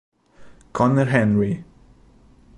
[0.73, 1.61] Conner Henry